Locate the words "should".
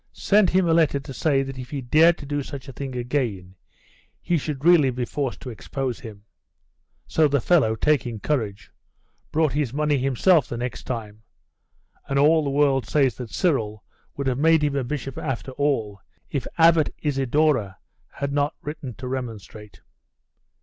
4.35-4.65